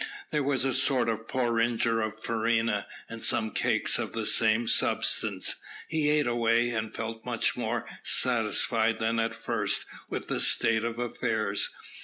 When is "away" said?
6.25-6.71